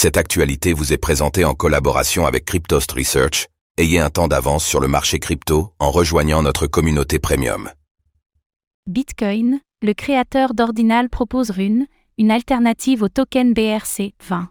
[0.00, 3.48] Cette actualité vous est présentée en collaboration avec Cryptost Research.
[3.78, 7.68] Ayez un temps d'avance sur le marché crypto en rejoignant notre communauté premium.
[8.86, 14.46] Bitcoin, le créateur d'Ordinal propose Rune, une alternative au token BRC20.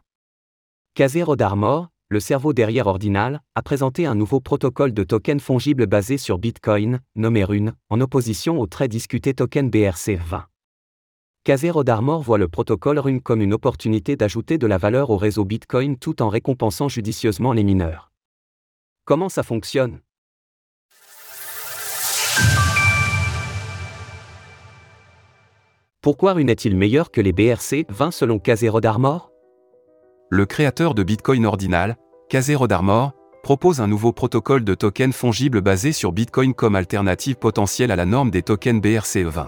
[0.96, 6.18] Casé Rodarmor, le cerveau derrière Ordinal, a présenté un nouveau protocole de token fongible basé
[6.18, 10.44] sur Bitcoin, nommé Rune, en opposition au très discuté token BRC20.
[11.48, 15.46] Casero d'Armor voit le protocole Rune comme une opportunité d'ajouter de la valeur au réseau
[15.46, 18.12] Bitcoin tout en récompensant judicieusement les mineurs.
[19.06, 20.02] Comment ça fonctionne?
[26.02, 29.32] Pourquoi Rune est-il meilleur que les BRC 20 selon Casero d'Armor?
[30.30, 31.96] Le créateur de Bitcoin Ordinal,
[32.28, 37.92] Casero d'Armor, propose un nouveau protocole de token fongible basé sur Bitcoin comme alternative potentielle
[37.92, 39.48] à la norme des tokens BRC20.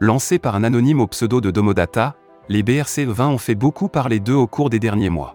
[0.00, 2.14] Lancés par un anonyme au pseudo de Domodata,
[2.48, 5.34] les BRC20 ont fait beaucoup parler d'eux au cours des derniers mois.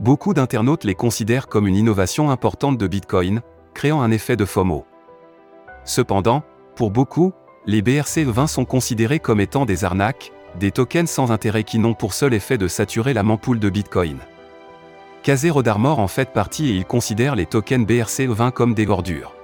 [0.00, 3.40] Beaucoup d'internautes les considèrent comme une innovation importante de Bitcoin,
[3.72, 4.84] créant un effet de FOMO.
[5.84, 6.42] Cependant,
[6.74, 7.32] pour beaucoup,
[7.64, 12.14] les BRC20 sont considérés comme étant des arnaques, des tokens sans intérêt qui n'ont pour
[12.14, 14.18] seul effet de saturer la mempoule de Bitcoin.
[15.22, 19.36] Kazé Rodarmor en fait partie et il considère les tokens BRC20 comme des gordures.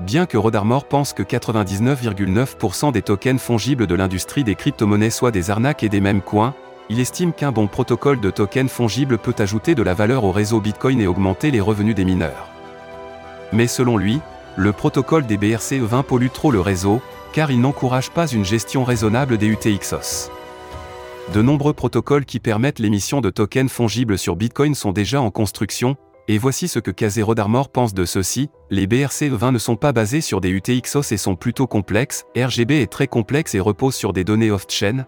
[0.00, 5.50] Bien que Rodarmor pense que 99,9% des tokens fongibles de l'industrie des crypto-monnaies soient des
[5.50, 6.54] arnaques et des mêmes coins,
[6.88, 10.60] il estime qu'un bon protocole de tokens fongibles peut ajouter de la valeur au réseau
[10.60, 12.48] Bitcoin et augmenter les revenus des mineurs.
[13.52, 14.20] Mais selon lui,
[14.56, 17.02] le protocole des BRC20 pollue trop le réseau,
[17.32, 20.30] car il n'encourage pas une gestion raisonnable des UTXOS.
[21.34, 25.96] De nombreux protocoles qui permettent l'émission de tokens fongibles sur Bitcoin sont déjà en construction,
[26.28, 30.20] et voici ce que Casero d'Armor pense de ceci, les BRC20 ne sont pas basés
[30.20, 34.24] sur des UTXOS et sont plutôt complexes, RGB est très complexe et repose sur des
[34.24, 35.06] données off-chain.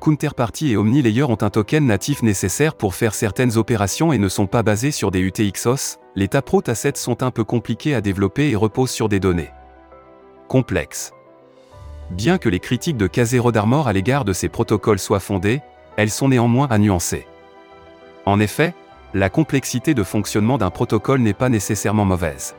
[0.00, 4.48] Counterparty et OmniLayer ont un token natif nécessaire pour faire certaines opérations et ne sont
[4.48, 8.56] pas basés sur des UTXOS, les Taproot Assets sont un peu compliqués à développer et
[8.56, 9.50] reposent sur des données
[10.48, 11.12] complexes.
[12.10, 15.60] Bien que les critiques de Casero d'Armor à l'égard de ces protocoles soient fondées,
[15.96, 17.26] elles sont néanmoins à nuancer.
[18.26, 18.74] En effet,
[19.16, 22.54] la complexité de fonctionnement d'un protocole n'est pas nécessairement mauvaise.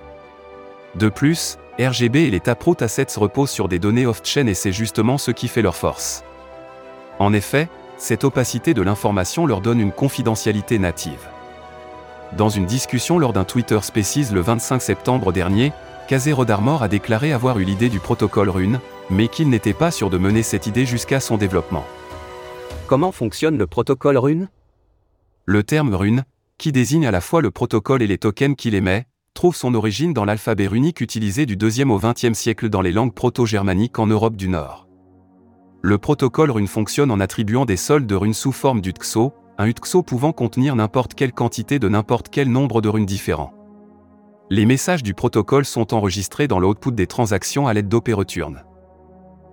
[0.96, 5.20] De plus, RGB et les Taproot Assets reposent sur des données off-chain et c'est justement
[5.20, 6.24] ce qui fait leur force.
[7.20, 7.70] En effet,
[8.00, 11.30] cette opacité de l'information leur donne une confidentialité native.
[12.36, 15.74] Dans une discussion lors d'un Twitter Spaces le 25 septembre dernier,
[16.08, 18.80] Kazé Rodarmor a déclaré avoir eu l'idée du protocole Rune,
[19.12, 21.86] mais qu'il n'était pas sûr de mener cette idée jusqu'à son développement.
[22.88, 24.50] Comment fonctionne le protocole Rune?
[25.46, 26.26] Le terme Rune,
[26.58, 30.14] qui désigne à la fois le protocole et les tokens qu'il émet, trouve son origine
[30.14, 34.36] dans l'alphabet runique utilisé du 2e au 20e siècle dans les langues proto-germaniques en Europe
[34.36, 34.88] du Nord.
[35.84, 40.02] Le protocole rune fonctionne en attribuant des soldes de runes sous forme d'utxo, un utxo
[40.02, 43.54] pouvant contenir n'importe quelle quantité de n'importe quel nombre de runes différents.
[44.50, 48.64] Les messages du protocole sont enregistrés dans l'output des transactions à l'aide d'opéreturnes.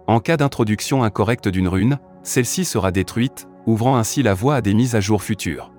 [0.06, 4.72] En cas d'introduction incorrecte d'une rune, celle-ci sera détruite, ouvrant ainsi la voie à des
[4.72, 5.73] mises à jour futures.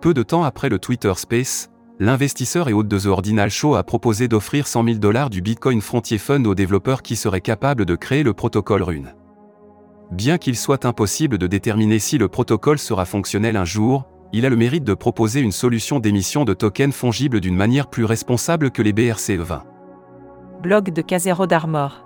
[0.00, 3.82] Peu de temps après le Twitter Space, l'investisseur et hôte de The Ordinal Show a
[3.82, 7.96] proposé d'offrir 100 000 dollars du Bitcoin Frontier Fund aux développeurs qui seraient capables de
[7.96, 9.14] créer le protocole Rune.
[10.12, 14.50] Bien qu'il soit impossible de déterminer si le protocole sera fonctionnel un jour, il a
[14.50, 18.82] le mérite de proposer une solution d'émission de tokens fongibles d'une manière plus responsable que
[18.82, 19.62] les BRC20.
[20.62, 22.04] Blog de Casero d'Armor.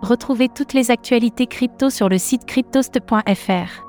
[0.00, 3.84] Retrouvez toutes les actualités crypto sur le site cryptost.fr.